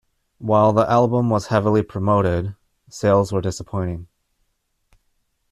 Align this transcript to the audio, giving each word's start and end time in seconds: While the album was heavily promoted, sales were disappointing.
While 0.39 0.73
the 0.73 0.89
album 0.89 1.29
was 1.29 1.45
heavily 1.49 1.83
promoted, 1.83 2.55
sales 2.89 3.31
were 3.31 3.39
disappointing. 3.39 4.07